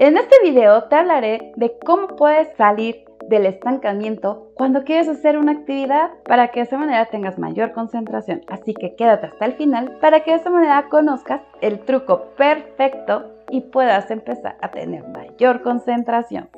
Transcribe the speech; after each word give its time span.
En 0.00 0.16
este 0.16 0.36
video 0.44 0.84
te 0.84 0.94
hablaré 0.94 1.52
de 1.56 1.76
cómo 1.84 2.06
puedes 2.14 2.56
salir 2.56 3.04
del 3.26 3.46
estancamiento 3.46 4.52
cuando 4.54 4.84
quieres 4.84 5.08
hacer 5.08 5.36
una 5.36 5.50
actividad 5.50 6.10
para 6.24 6.52
que 6.52 6.60
de 6.60 6.66
esa 6.66 6.78
manera 6.78 7.06
tengas 7.06 7.36
mayor 7.36 7.72
concentración. 7.72 8.42
Así 8.46 8.74
que 8.74 8.94
quédate 8.94 9.26
hasta 9.26 9.44
el 9.44 9.54
final 9.54 9.98
para 10.00 10.20
que 10.20 10.30
de 10.30 10.36
esa 10.36 10.50
manera 10.50 10.88
conozcas 10.88 11.40
el 11.62 11.80
truco 11.80 12.26
perfecto 12.36 13.24
y 13.50 13.62
puedas 13.62 14.08
empezar 14.12 14.56
a 14.60 14.70
tener 14.70 15.02
mayor 15.08 15.62
concentración. 15.62 16.48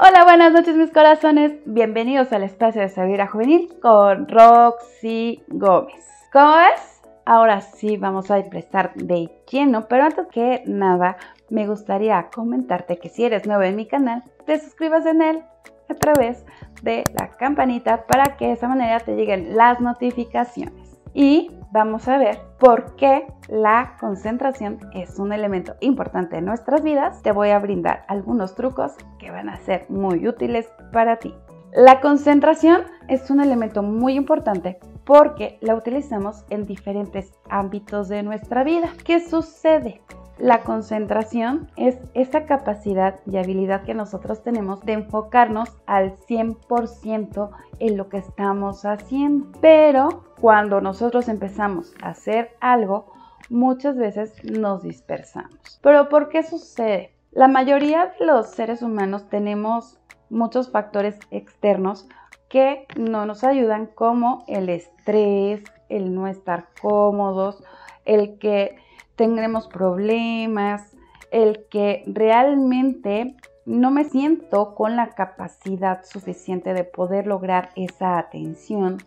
Hola, 0.00 0.24
buenas 0.24 0.50
noches 0.54 0.76
mis 0.76 0.90
corazones. 0.90 1.52
Bienvenidos 1.66 2.32
al 2.32 2.44
espacio 2.44 2.80
de 2.80 2.88
Sabiduría 2.88 3.26
Juvenil 3.26 3.68
con 3.82 4.26
Roxy 4.26 5.42
Gómez. 5.48 6.02
¿Cómo 6.32 6.54
ves? 6.56 6.97
Ahora 7.30 7.60
sí 7.60 7.98
vamos 7.98 8.30
a 8.30 8.38
empezar 8.38 8.94
de 8.94 9.30
lleno, 9.52 9.86
pero 9.86 10.04
antes 10.04 10.28
que 10.28 10.62
nada 10.64 11.18
me 11.50 11.66
gustaría 11.66 12.30
comentarte 12.34 12.96
que 12.96 13.10
si 13.10 13.22
eres 13.22 13.46
nuevo 13.46 13.64
en 13.64 13.76
mi 13.76 13.84
canal, 13.84 14.24
te 14.46 14.58
suscribas 14.58 15.04
en 15.04 15.20
él 15.20 15.42
a 15.90 15.94
través 15.94 16.42
de 16.82 17.04
la 17.20 17.36
campanita 17.36 18.06
para 18.06 18.38
que 18.38 18.46
de 18.46 18.52
esa 18.52 18.66
manera 18.66 19.00
te 19.00 19.14
lleguen 19.14 19.58
las 19.58 19.78
notificaciones. 19.78 20.98
Y 21.12 21.50
vamos 21.70 22.08
a 22.08 22.16
ver 22.16 22.38
por 22.58 22.96
qué 22.96 23.26
la 23.48 23.98
concentración 24.00 24.78
es 24.94 25.18
un 25.18 25.34
elemento 25.34 25.74
importante 25.80 26.38
en 26.38 26.46
nuestras 26.46 26.82
vidas. 26.82 27.20
Te 27.20 27.32
voy 27.32 27.50
a 27.50 27.58
brindar 27.58 28.06
algunos 28.08 28.54
trucos 28.54 28.92
que 29.18 29.30
van 29.30 29.50
a 29.50 29.58
ser 29.58 29.84
muy 29.90 30.26
útiles 30.26 30.72
para 30.94 31.16
ti. 31.18 31.34
La 31.74 32.00
concentración 32.00 32.84
es 33.06 33.30
un 33.30 33.42
elemento 33.42 33.82
muy 33.82 34.14
importante 34.14 34.78
porque 35.08 35.56
la 35.62 35.74
utilizamos 35.74 36.44
en 36.50 36.66
diferentes 36.66 37.32
ámbitos 37.48 38.10
de 38.10 38.22
nuestra 38.22 38.62
vida. 38.62 38.92
¿Qué 39.06 39.20
sucede? 39.20 40.02
La 40.36 40.60
concentración 40.60 41.70
es 41.76 41.96
esa 42.12 42.44
capacidad 42.44 43.18
y 43.24 43.38
habilidad 43.38 43.84
que 43.84 43.94
nosotros 43.94 44.42
tenemos 44.42 44.84
de 44.84 44.92
enfocarnos 44.92 45.70
al 45.86 46.14
100% 46.14 47.50
en 47.78 47.96
lo 47.96 48.10
que 48.10 48.18
estamos 48.18 48.84
haciendo. 48.84 49.46
Pero 49.62 50.24
cuando 50.42 50.82
nosotros 50.82 51.28
empezamos 51.28 51.94
a 52.02 52.10
hacer 52.10 52.50
algo, 52.60 53.10
muchas 53.48 53.96
veces 53.96 54.44
nos 54.44 54.82
dispersamos. 54.82 55.80
¿Pero 55.80 56.10
por 56.10 56.28
qué 56.28 56.42
sucede? 56.42 57.14
La 57.30 57.48
mayoría 57.48 58.12
de 58.18 58.26
los 58.26 58.50
seres 58.50 58.82
humanos 58.82 59.26
tenemos 59.30 59.98
muchos 60.28 60.70
factores 60.70 61.18
externos 61.30 62.06
que 62.48 62.86
no 62.96 63.26
nos 63.26 63.44
ayudan 63.44 63.86
como 63.86 64.44
el 64.48 64.68
estrés, 64.68 65.62
el 65.88 66.14
no 66.14 66.26
estar 66.26 66.68
cómodos, 66.80 67.62
el 68.04 68.38
que 68.38 68.76
tendremos 69.16 69.68
problemas, 69.68 70.96
el 71.30 71.66
que 71.70 72.04
realmente 72.06 73.36
no 73.66 73.90
me 73.90 74.04
siento 74.04 74.74
con 74.74 74.96
la 74.96 75.10
capacidad 75.10 76.04
suficiente 76.04 76.72
de 76.72 76.84
poder 76.84 77.26
lograr 77.26 77.70
esa 77.76 78.18
atención, 78.18 78.98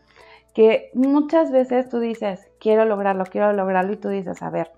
que 0.54 0.92
muchas 0.94 1.52
veces 1.52 1.90
tú 1.90 2.00
dices, 2.00 2.48
quiero 2.60 2.86
lograrlo, 2.86 3.24
quiero 3.26 3.54
lograrlo, 3.54 3.94
y 3.94 3.98
tú 3.98 4.10
dices, 4.10 4.44
a 4.44 4.50
ver, 4.52 4.72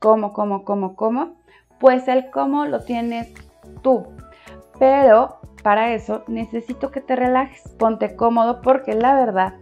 ¿cómo, 0.00 0.32
cómo, 0.34 0.64
cómo, 0.64 0.96
cómo? 0.96 1.36
Pues 1.78 2.08
el 2.08 2.30
cómo 2.30 2.66
lo 2.66 2.84
tienes 2.84 3.32
tú, 3.82 4.06
pero 4.78 5.38
para 5.66 5.92
eso 5.94 6.22
necesito 6.28 6.92
que 6.92 7.00
te 7.00 7.16
relajes, 7.16 7.60
ponte 7.76 8.14
cómodo 8.14 8.62
porque 8.62 8.94
la 8.94 9.16
verdad 9.16 9.54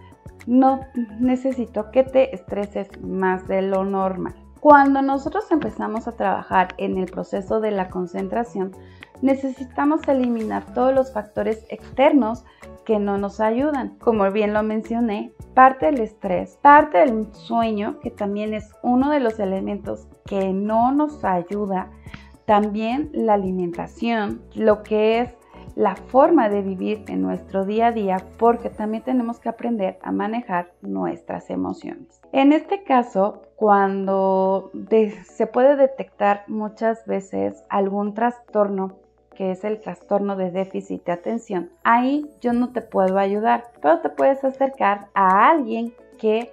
no 0.46 0.80
necesito 1.18 1.90
que 1.92 2.02
te 2.02 2.34
estreses 2.34 2.90
más 3.00 3.48
de 3.48 3.62
lo 3.62 3.84
normal. 3.86 4.34
Cuando 4.60 5.00
nosotros 5.00 5.50
empezamos 5.50 6.06
a 6.06 6.12
trabajar 6.12 6.74
en 6.76 6.98
el 6.98 7.06
proceso 7.06 7.58
de 7.58 7.70
la 7.70 7.88
concentración, 7.88 8.72
necesitamos 9.22 10.06
eliminar 10.06 10.74
todos 10.74 10.94
los 10.94 11.10
factores 11.10 11.64
externos 11.70 12.44
que 12.84 12.98
no 12.98 13.16
nos 13.16 13.40
ayudan. 13.40 13.96
Como 13.98 14.30
bien 14.30 14.52
lo 14.52 14.62
mencioné, 14.62 15.32
parte 15.54 15.86
del 15.86 16.02
estrés, 16.02 16.58
parte 16.60 16.98
del 16.98 17.32
sueño, 17.32 17.98
que 18.00 18.10
también 18.10 18.52
es 18.52 18.70
uno 18.82 19.08
de 19.08 19.20
los 19.20 19.40
elementos 19.40 20.06
que 20.26 20.52
no 20.52 20.92
nos 20.92 21.24
ayuda, 21.24 21.88
también 22.44 23.08
la 23.14 23.32
alimentación, 23.32 24.42
lo 24.54 24.82
que 24.82 25.20
es 25.20 25.34
la 25.76 25.96
forma 25.96 26.48
de 26.48 26.62
vivir 26.62 27.04
en 27.08 27.22
nuestro 27.22 27.64
día 27.64 27.88
a 27.88 27.92
día 27.92 28.16
porque 28.38 28.70
también 28.70 29.02
tenemos 29.02 29.40
que 29.40 29.48
aprender 29.48 29.98
a 30.02 30.12
manejar 30.12 30.72
nuestras 30.82 31.50
emociones. 31.50 32.20
En 32.32 32.52
este 32.52 32.84
caso, 32.84 33.42
cuando 33.56 34.70
se 35.24 35.46
puede 35.46 35.76
detectar 35.76 36.44
muchas 36.48 37.04
veces 37.06 37.64
algún 37.68 38.14
trastorno 38.14 38.98
que 39.34 39.50
es 39.50 39.64
el 39.64 39.80
trastorno 39.80 40.36
de 40.36 40.52
déficit 40.52 41.04
de 41.04 41.12
atención, 41.12 41.70
ahí 41.82 42.24
yo 42.40 42.52
no 42.52 42.70
te 42.70 42.82
puedo 42.82 43.18
ayudar, 43.18 43.64
pero 43.82 43.98
te 43.98 44.08
puedes 44.08 44.44
acercar 44.44 45.08
a 45.12 45.50
alguien 45.50 45.92
que 46.20 46.52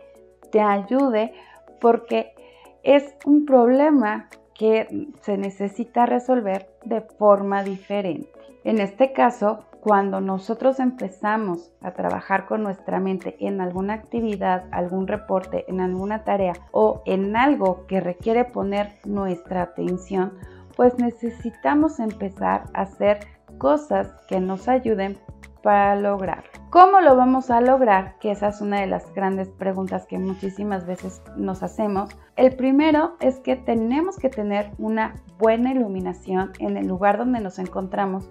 te 0.52 0.62
ayude 0.62 1.32
porque 1.80 2.34
es 2.82 3.16
un 3.26 3.46
problema 3.46 4.30
que 4.62 5.10
se 5.22 5.40
necesita 5.40 6.06
resolver 6.06 6.70
de 6.86 7.02
forma 7.02 7.64
diferente. 7.64 8.30
En 8.64 8.80
este 8.80 9.12
caso, 9.12 9.66
cuando 9.80 10.22
nosotros 10.22 10.80
empezamos 10.80 11.72
a 11.82 11.94
trabajar 11.94 12.46
con 12.46 12.62
nuestra 12.62 13.00
mente 13.00 13.36
en 13.40 13.60
alguna 13.60 13.96
actividad, 13.96 14.66
algún 14.70 15.08
reporte, 15.08 15.66
en 15.68 15.82
alguna 15.82 16.24
tarea 16.24 16.54
o 16.72 17.02
en 17.08 17.36
algo 17.36 17.88
que 17.88 18.02
requiere 18.02 18.46
poner 18.46 18.92
nuestra 19.04 19.64
atención, 19.64 20.34
pues 20.76 20.96
necesitamos 21.00 22.00
empezar 22.00 22.66
a 22.76 22.82
hacer 22.82 23.18
cosas 23.58 24.14
que 24.28 24.40
nos 24.40 24.68
ayuden 24.68 25.18
para 25.62 25.96
lograrlo. 25.96 26.50
¿Cómo 26.70 27.02
lo 27.02 27.16
vamos 27.16 27.52
a 27.52 27.62
lograr? 27.62 28.18
Que 28.20 28.32
esa 28.32 28.48
es 28.48 28.62
una 28.62 28.80
de 28.80 28.88
las 28.88 29.14
grandes 29.14 29.50
preguntas 29.50 30.06
que 30.08 30.18
muchísimas 30.18 30.86
veces 30.86 31.22
nos 31.36 31.64
hacemos. 31.64 32.10
El 32.36 32.56
primero 32.56 33.18
es 33.20 33.40
que 33.40 33.56
tenemos 33.56 34.18
que 34.18 34.30
tener 34.30 34.72
una 34.78 35.16
buena 35.38 35.72
iluminación 35.72 36.52
en 36.60 36.78
el 36.78 36.88
lugar 36.88 37.18
donde 37.18 37.42
nos 37.42 37.60
encontramos 37.60 38.30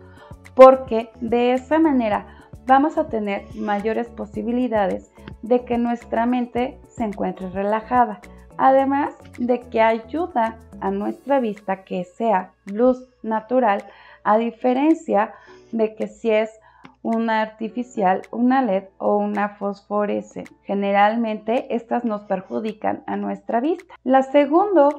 porque 0.54 1.10
de 1.20 1.52
esa 1.52 1.78
manera 1.78 2.26
vamos 2.66 2.98
a 2.98 3.08
tener 3.08 3.44
mayores 3.54 4.08
posibilidades 4.08 5.10
de 5.42 5.64
que 5.64 5.78
nuestra 5.78 6.26
mente 6.26 6.78
se 6.88 7.04
encuentre 7.04 7.50
relajada, 7.50 8.20
además 8.56 9.14
de 9.38 9.60
que 9.60 9.80
ayuda 9.80 10.58
a 10.80 10.90
nuestra 10.90 11.40
vista 11.40 11.84
que 11.84 12.04
sea 12.04 12.52
luz 12.66 13.08
natural, 13.22 13.84
a 14.24 14.38
diferencia 14.38 15.32
de 15.72 15.94
que 15.94 16.08
si 16.08 16.30
es 16.30 16.59
una 17.02 17.42
artificial, 17.42 18.22
una 18.30 18.62
LED 18.62 18.84
o 18.98 19.16
una 19.16 19.50
fosforescente. 19.50 20.52
Generalmente 20.64 21.74
estas 21.74 22.04
nos 22.04 22.22
perjudican 22.22 23.02
a 23.06 23.16
nuestra 23.16 23.60
vista. 23.60 23.94
La 24.04 24.22
segunda 24.22 24.90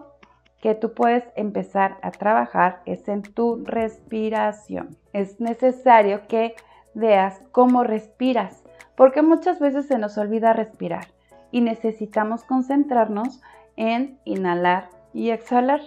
que 0.62 0.76
tú 0.76 0.94
puedes 0.94 1.24
empezar 1.36 1.98
a 2.02 2.12
trabajar 2.12 2.82
es 2.86 3.08
en 3.08 3.24
tu 3.24 3.64
respiración. 3.66 4.98
Es 5.14 5.40
necesario 5.40 6.28
que 6.28 6.56
veas 6.94 7.42
cómo 7.52 7.84
respiras, 7.84 8.64
porque 8.96 9.22
muchas 9.22 9.60
veces 9.60 9.88
se 9.88 9.98
nos 9.98 10.18
olvida 10.18 10.54
respirar 10.54 11.08
y 11.52 11.62
necesitamos 11.62 12.44
concentrarnos 12.44 13.42
en 13.76 14.20
inhalar 14.26 14.90
y 15.14 15.32
exhalar. 15.32 15.82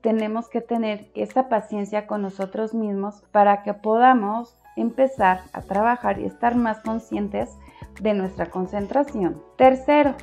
Tenemos 0.00 0.48
que 0.48 0.60
tener 0.60 1.10
esa 1.14 1.48
paciencia 1.48 2.06
con 2.06 2.22
nosotros 2.22 2.74
mismos 2.74 3.22
para 3.32 3.62
que 3.62 3.74
podamos 3.74 4.56
empezar 4.76 5.42
a 5.52 5.62
trabajar 5.62 6.18
y 6.18 6.24
estar 6.24 6.54
más 6.56 6.80
conscientes 6.80 7.58
de 8.00 8.14
nuestra 8.14 8.46
concentración. 8.46 9.42
Tercero, 9.56 10.14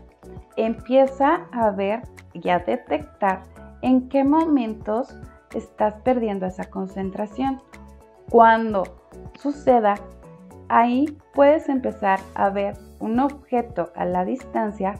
empieza 0.56 1.48
a 1.52 1.72
ver 1.72 2.02
y 2.34 2.50
a 2.50 2.60
detectar 2.60 3.44
en 3.82 4.10
qué 4.10 4.24
momentos 4.24 5.16
estás 5.54 5.96
perdiendo 6.04 6.46
esa 6.46 6.66
concentración. 6.66 7.62
Cuando 8.30 8.84
suceda, 9.40 9.96
ahí 10.68 11.18
puedes 11.34 11.70
empezar 11.70 12.20
a 12.36 12.50
ver 12.50 12.78
un 13.00 13.20
objeto 13.20 13.92
a 13.96 14.06
la 14.06 14.26
distancia 14.26 15.00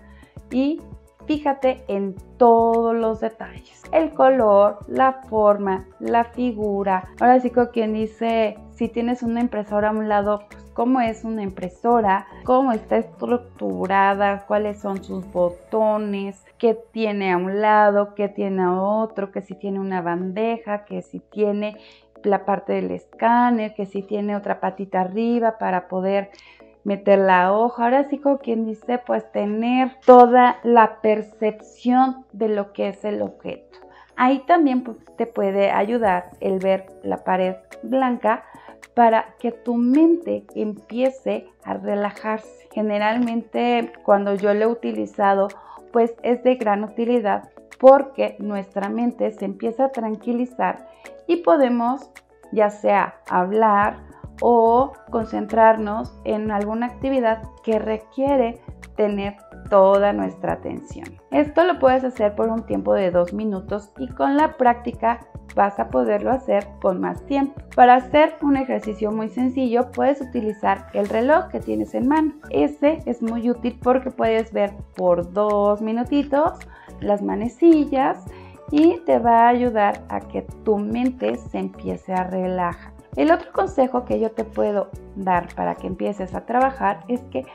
y 0.52 0.82
fíjate 1.26 1.84
en 1.88 2.16
todos 2.38 2.96
los 2.96 3.20
detalles. 3.20 3.84
El 3.92 4.14
color, 4.14 4.80
la 4.88 5.22
forma, 5.30 5.86
la 6.00 6.24
figura. 6.24 7.10
Ahora 7.20 7.40
sí 7.40 7.52
quien 7.72 7.94
dice, 7.94 8.58
si 8.80 8.88
tienes 8.88 9.24
una 9.24 9.42
impresora 9.42 9.90
a 9.90 9.92
un 9.92 10.08
lado, 10.08 10.46
pues 10.50 10.64
cómo 10.74 11.02
es 11.02 11.26
una 11.26 11.44
impresora, 11.44 12.26
cómo 12.46 12.72
está 12.72 12.96
estructurada, 12.96 14.46
cuáles 14.48 14.80
son 14.80 15.04
sus 15.04 15.30
botones, 15.34 16.42
qué 16.58 16.80
tiene 16.94 17.34
a 17.34 17.38
un 17.38 17.60
lado, 17.60 18.16
qué 18.16 18.30
tiene 18.30 18.62
a 18.62 18.82
otro, 18.82 19.34
que 19.34 19.42
si 19.42 19.56
tiene 19.56 19.82
una 19.82 20.02
bandeja, 20.02 20.86
que 20.86 21.02
si 21.02 21.20
tiene 21.20 21.76
la 22.24 22.46
parte 22.46 22.72
del 22.72 22.92
escáner, 22.92 23.74
que 23.74 23.86
si 23.86 24.02
tiene 24.02 24.38
otra 24.38 24.62
patita 24.62 25.02
arriba 25.02 25.58
para 25.58 25.90
poder 25.90 26.30
meter 26.86 27.20
la 27.20 27.52
hoja. 27.52 27.84
Ahora 27.84 28.08
sí, 28.10 28.18
como 28.18 28.38
quien 28.38 28.66
dice, 28.66 28.98
pues 29.06 29.30
tener 29.34 29.92
toda 30.06 30.56
la 30.64 31.02
percepción 31.02 32.26
de 32.32 32.48
lo 32.48 32.72
que 32.72 32.88
es 32.88 33.04
el 33.04 33.22
objeto. 33.24 33.78
Ahí 34.16 34.40
también 34.48 34.84
pues, 34.84 34.98
te 35.18 35.26
puede 35.26 35.70
ayudar 35.70 36.32
el 36.40 36.60
ver 36.60 36.86
la 37.04 37.26
pared 37.26 37.56
blanca 37.84 38.44
para 39.00 39.28
que 39.40 39.54
tu 39.54 39.76
mente 39.76 40.44
empiece 40.56 41.48
a 41.64 41.76
relajarse. 41.76 42.68
Generalmente 42.74 43.94
cuando 44.04 44.36
yo 44.36 44.54
lo 44.54 44.60
he 44.60 44.68
utilizado 44.68 45.48
pues 45.94 46.14
es 46.22 46.44
de 46.44 46.56
gran 46.56 46.84
utilidad 46.84 47.50
porque 47.80 48.36
nuestra 48.40 48.90
mente 48.90 49.32
se 49.32 49.46
empieza 49.46 49.86
a 49.86 49.92
tranquilizar 49.94 50.90
y 51.28 51.38
podemos 51.38 52.12
ya 52.52 52.70
sea 52.70 53.22
hablar 53.30 53.96
o 54.42 54.92
concentrarnos 55.10 56.14
en 56.26 56.52
alguna 56.52 56.88
actividad 56.88 57.42
que 57.64 57.80
requiere 57.80 58.60
tener 58.98 59.38
toda 59.70 60.12
nuestra 60.12 60.54
atención. 60.54 61.08
Esto 61.32 61.64
lo 61.64 61.80
puedes 61.80 62.04
hacer 62.04 62.36
por 62.36 62.50
un 62.50 62.66
tiempo 62.66 62.94
de 62.96 63.12
dos 63.12 63.32
minutos 63.32 63.94
y 63.98 64.10
con 64.10 64.36
la 64.36 64.58
práctica 64.58 65.22
vas 65.60 65.78
a 65.78 65.90
poderlo 65.90 66.32
hacer 66.32 66.66
con 66.82 67.02
más 67.02 67.22
tiempo. 67.26 67.62
Para 67.76 67.96
hacer 67.96 68.36
un 68.42 68.56
ejercicio 68.56 69.12
muy 69.12 69.28
sencillo 69.28 69.92
puedes 69.92 70.22
utilizar 70.22 70.88
el 70.94 71.10
reloj 71.10 71.50
que 71.50 71.60
tienes 71.60 71.94
en 71.96 72.08
mano. 72.08 72.32
Este 72.50 73.04
es 73.06 73.22
muy 73.22 73.50
útil 73.50 73.78
porque 73.84 74.10
puedes 74.10 74.54
ver 74.54 74.72
por 74.96 75.34
dos 75.34 75.82
minutitos 75.82 76.54
las 77.02 77.22
manecillas 77.22 78.24
y 78.72 79.02
te 79.06 79.20
va 79.20 79.42
a 79.42 79.50
ayudar 79.50 80.02
a 80.08 80.22
que 80.22 80.44
tu 80.64 80.78
mente 80.78 81.36
se 81.36 81.58
empiece 81.58 82.14
a 82.14 82.24
relajar. 82.24 82.94
El 83.18 83.30
otro 83.30 83.52
consejo 83.52 84.06
que 84.06 84.18
yo 84.18 84.32
te 84.32 84.46
puedo 84.46 84.90
dar 85.18 85.54
para 85.56 85.76
que 85.76 85.88
empieces 85.88 86.34
a 86.36 86.46
trabajar 86.46 87.04
es 87.10 87.20
que 87.32 87.46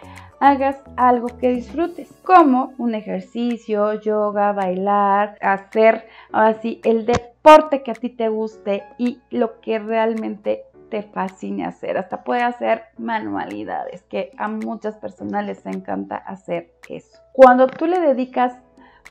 hagas 0.40 0.76
algo 0.98 1.28
que 1.38 1.48
disfrutes, 1.48 2.12
como 2.22 2.74
un 2.76 2.94
ejercicio, 2.94 3.94
yoga, 3.94 4.52
bailar, 4.52 5.38
hacer 5.40 6.06
así 6.32 6.82
el 6.84 7.06
deporte 7.06 7.33
que 7.82 7.90
a 7.90 7.94
ti 7.94 8.08
te 8.08 8.28
guste 8.28 8.84
y 8.96 9.20
lo 9.30 9.60
que 9.60 9.78
realmente 9.78 10.64
te 10.88 11.02
fascine 11.02 11.66
hacer. 11.66 11.98
Hasta 11.98 12.24
puede 12.24 12.42
hacer 12.42 12.84
manualidades, 12.96 14.02
que 14.04 14.30
a 14.38 14.48
muchas 14.48 14.96
personas 14.96 15.44
les 15.44 15.64
encanta 15.66 16.16
hacer 16.16 16.72
eso. 16.88 17.18
Cuando 17.32 17.66
tú 17.66 17.86
le 17.86 18.00
dedicas 18.00 18.56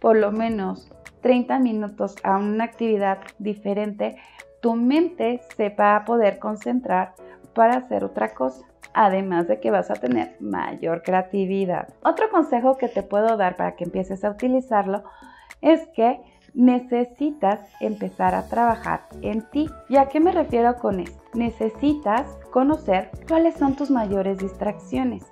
por 0.02 0.18
lo 0.18 0.32
menos 0.32 0.92
30 1.22 1.60
minutos 1.60 2.16
a 2.24 2.38
una 2.38 2.64
actividad 2.64 3.20
diferente, 3.38 4.18
tu 4.62 4.76
mente 4.76 5.42
se 5.56 5.70
va 5.70 5.96
a 5.98 6.06
poder 6.06 6.40
concentrar 6.40 7.14
para 7.54 7.78
hacer 7.78 8.04
otra 8.04 8.34
cosa, 8.34 8.66
además 8.96 9.48
de 9.48 9.60
que 9.60 9.70
vas 9.70 9.92
a 9.92 9.96
tener 9.96 10.38
mayor 10.40 11.04
creatividad. 11.04 11.90
Otro 12.04 12.32
consejo 12.32 12.78
que 12.78 12.88
te 12.88 13.04
puedo 13.04 13.38
dar 13.38 13.56
para 13.58 13.76
que 13.76 13.84
empieces 13.84 14.24
a 14.24 14.32
utilizarlo 14.32 15.04
es 15.62 15.88
que 15.96 16.20
necesitas 16.54 17.60
empezar 17.80 18.36
a 18.36 18.48
trabajar 18.48 19.08
en 19.22 19.42
ti. 19.50 19.70
¿Y 19.90 19.98
a 19.98 20.08
qué 20.08 20.20
me 20.20 20.32
refiero 20.32 20.76
con 20.76 21.00
esto? 21.00 21.22
Necesitas 21.34 22.38
conocer 22.52 23.10
cuáles 23.28 23.56
son 23.56 23.76
tus 23.76 23.90
mayores 23.90 24.38
distracciones. 24.38 25.24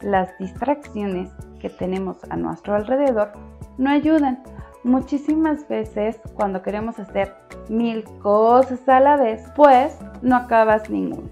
Las 0.00 0.36
distracciones 0.38 1.30
que 1.60 1.70
tenemos 1.70 2.18
a 2.28 2.36
nuestro 2.36 2.74
alrededor 2.74 3.32
no 3.78 3.90
ayudan. 3.90 4.42
Muchísimas 4.84 5.66
veces 5.68 6.20
cuando 6.34 6.62
queremos 6.62 6.98
hacer 6.98 7.34
mil 7.68 8.04
cosas 8.22 8.88
a 8.88 9.00
la 9.00 9.16
vez, 9.16 9.42
pues 9.56 9.98
no 10.22 10.36
acabas 10.36 10.88
ninguna. 10.90 11.30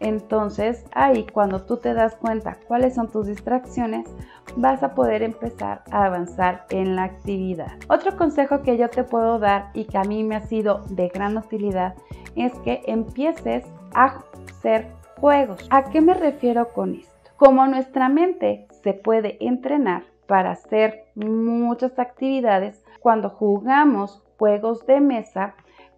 Entonces 0.00 0.84
ahí 0.92 1.26
cuando 1.32 1.62
tú 1.62 1.76
te 1.76 1.94
das 1.94 2.16
cuenta 2.16 2.58
cuáles 2.66 2.94
son 2.94 3.08
tus 3.10 3.26
distracciones, 3.26 4.08
vas 4.56 4.82
a 4.82 4.94
poder 4.94 5.22
empezar 5.22 5.82
a 5.90 6.06
avanzar 6.06 6.66
en 6.70 6.96
la 6.96 7.04
actividad. 7.04 7.72
Otro 7.88 8.16
consejo 8.16 8.62
que 8.62 8.76
yo 8.76 8.88
te 8.88 9.04
puedo 9.04 9.38
dar 9.38 9.70
y 9.74 9.84
que 9.84 9.98
a 9.98 10.04
mí 10.04 10.24
me 10.24 10.36
ha 10.36 10.42
sido 10.42 10.84
de 10.90 11.08
gran 11.08 11.36
utilidad 11.36 11.94
es 12.36 12.52
que 12.60 12.82
empieces 12.86 13.64
a 13.94 14.20
hacer 14.48 14.88
juegos. 15.20 15.66
¿A 15.70 15.84
qué 15.84 16.00
me 16.00 16.14
refiero 16.14 16.68
con 16.72 16.94
esto? 16.94 17.14
Como 17.36 17.66
nuestra 17.66 18.08
mente 18.08 18.66
se 18.82 18.92
puede 18.92 19.36
entrenar 19.44 20.04
para 20.26 20.52
hacer 20.52 21.04
muchas 21.14 21.98
actividades, 21.98 22.82
cuando 23.00 23.28
jugamos 23.28 24.22
juegos 24.38 24.86
de 24.86 25.00
mesa 25.00 25.54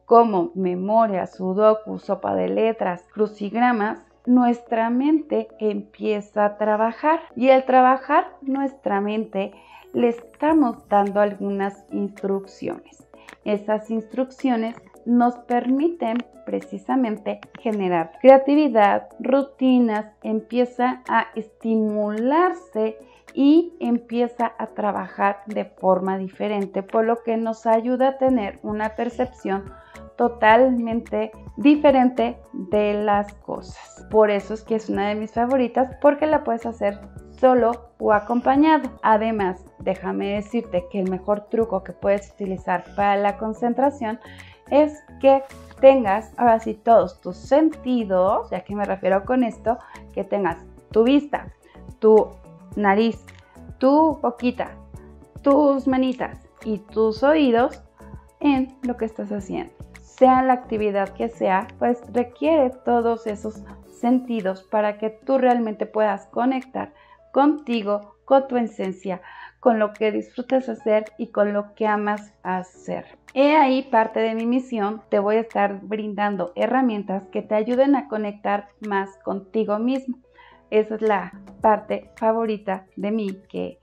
como 0.06 0.53
memoria, 0.55 1.26
sudoku, 1.26 1.99
sopa 1.99 2.35
de 2.35 2.49
letras, 2.49 3.05
crucigramas, 3.12 4.00
nuestra 4.25 4.88
mente 4.88 5.49
empieza 5.58 6.44
a 6.44 6.56
trabajar 6.56 7.20
y 7.37 7.50
al 7.50 7.64
trabajar 7.64 8.37
nuestra 8.41 9.00
mente 9.00 9.53
le 9.93 10.08
estamos 10.08 10.88
dando 10.88 11.20
algunas 11.20 11.85
instrucciones. 11.91 13.06
Esas 13.44 13.91
instrucciones 13.91 14.76
nos 15.05 15.37
permiten 15.38 16.19
precisamente 16.44 17.41
generar 17.61 18.12
creatividad, 18.20 19.08
rutinas, 19.20 20.06
empieza 20.23 21.03
a 21.08 21.26
estimularse 21.35 22.99
y 23.36 23.76
empieza 23.80 24.54
a 24.56 24.68
trabajar 24.68 25.42
de 25.44 25.66
forma 25.66 26.16
diferente, 26.16 26.82
por 26.82 27.04
lo 27.04 27.22
que 27.22 27.36
nos 27.36 27.66
ayuda 27.66 28.08
a 28.08 28.18
tener 28.18 28.58
una 28.62 28.96
percepción 28.96 29.64
totalmente 30.16 31.32
diferente 31.58 32.38
de 32.54 32.94
las 32.94 33.34
cosas. 33.34 34.06
Por 34.10 34.30
eso 34.30 34.54
es 34.54 34.62
que 34.62 34.76
es 34.76 34.88
una 34.88 35.08
de 35.08 35.16
mis 35.16 35.32
favoritas 35.32 35.94
porque 36.00 36.26
la 36.26 36.44
puedes 36.44 36.64
hacer 36.64 36.98
solo 37.38 37.90
o 37.98 38.14
acompañado. 38.14 38.88
Además, 39.02 39.62
déjame 39.80 40.36
decirte 40.36 40.86
que 40.90 41.00
el 41.00 41.10
mejor 41.10 41.42
truco 41.50 41.84
que 41.84 41.92
puedes 41.92 42.30
utilizar 42.30 42.84
para 42.96 43.16
la 43.16 43.36
concentración 43.36 44.18
es 44.70 45.04
que 45.20 45.42
tengas 45.82 46.32
ahora 46.38 46.58
sí 46.58 46.72
todos 46.72 47.20
tus 47.20 47.36
sentidos, 47.36 48.48
ya 48.48 48.60
que 48.62 48.74
me 48.74 48.86
refiero 48.86 49.26
con 49.26 49.44
esto, 49.44 49.76
que 50.14 50.24
tengas 50.24 50.56
tu 50.90 51.04
vista, 51.04 51.52
tu 51.98 52.30
nariz, 52.76 53.25
tu 53.78 54.19
boquita, 54.23 54.70
tus 55.43 55.87
manitas 55.87 56.38
y 56.64 56.78
tus 56.78 57.23
oídos 57.23 57.82
en 58.40 58.76
lo 58.82 58.96
que 58.96 59.06
estás 59.06 59.31
haciendo. 59.32 59.73
Sea 60.00 60.43
la 60.43 60.55
actividad 60.55 61.11
que 61.11 61.28
sea, 61.28 61.67
pues 61.78 62.00
requiere 62.12 62.70
todos 62.84 63.26
esos 63.26 63.62
sentidos 63.90 64.62
para 64.62 64.99
que 64.99 65.11
tú 65.11 65.38
realmente 65.38 65.87
puedas 65.87 66.26
conectar 66.26 66.93
contigo, 67.32 68.17
con 68.25 68.49
tu 68.49 68.56
esencia, 68.56 69.20
con 69.61 69.79
lo 69.79 69.93
que 69.93 70.12
disfrutas 70.12 70.69
hacer 70.69 71.05
y 71.19 71.29
con 71.29 71.52
lo 71.52 71.75
que 71.75 71.87
amas 71.87 72.32
hacer. 72.43 73.05
He 73.34 73.56
ahí 73.56 73.82
parte 73.82 74.20
de 74.20 74.34
mi 74.34 74.46
misión, 74.46 75.02
te 75.11 75.19
voy 75.19 75.37
a 75.37 75.40
estar 75.40 75.81
brindando 75.82 76.53
herramientas 76.55 77.24
que 77.31 77.43
te 77.43 77.55
ayuden 77.55 77.94
a 77.94 78.08
conectar 78.08 78.69
más 78.81 79.17
contigo 79.19 79.79
mismo. 79.79 80.19
Esa 80.70 80.94
es 80.96 81.03
la 81.03 81.32
parte 81.67 82.13
favorita 82.15 82.87
de 82.94 83.11
mí 83.11 83.43
que 83.49 83.81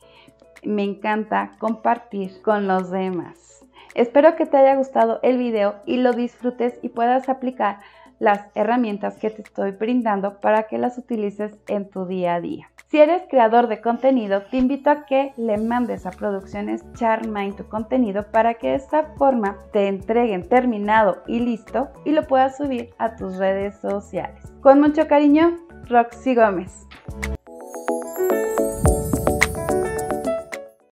me 0.64 0.84
encanta 0.84 1.52
compartir 1.60 2.42
con 2.42 2.66
los 2.66 2.90
demás. 2.90 3.66
Espero 3.94 4.38
que 4.38 4.46
te 4.46 4.56
haya 4.56 4.78
gustado 4.78 5.20
el 5.22 5.38
video 5.38 5.76
y 5.86 5.98
lo 5.98 6.14
disfrutes 6.14 6.80
y 6.82 6.88
puedas 6.88 7.28
aplicar 7.28 7.80
las 8.20 8.48
herramientas 8.56 9.18
que 9.18 9.30
te 9.32 9.42
estoy 9.42 9.72
brindando 9.72 10.40
para 10.40 10.64
que 10.64 10.78
las 10.78 10.98
utilices 10.98 11.60
en 11.68 11.90
tu 11.90 12.06
día 12.06 12.36
a 12.36 12.40
día. 12.40 12.70
Si 12.88 13.02
eres 13.02 13.24
creador 13.30 13.68
de 13.68 13.82
contenido, 13.82 14.44
te 14.44 14.56
invito 14.56 14.90
a 14.90 15.06
que 15.06 15.34
le 15.36 15.58
mandes 15.58 16.06
a 16.06 16.12
Producciones 16.12 16.86
Charmain 16.94 17.54
tu 17.54 17.68
contenido 17.68 18.24
para 18.32 18.54
que 18.54 18.70
de 18.70 18.76
esta 18.76 19.14
forma 19.18 19.58
te 19.74 19.90
entreguen 19.90 20.48
terminado 20.48 21.22
y 21.28 21.42
listo 21.42 21.90
y 22.06 22.12
lo 22.12 22.26
puedas 22.28 22.56
subir 22.56 22.92
a 22.98 23.18
tus 23.18 23.36
redes 23.36 23.76
sociales. 23.82 24.42
Con 24.62 24.80
mucho 24.80 25.06
cariño, 25.06 25.58
Roxy 25.90 26.34
Gómez. 26.34 26.88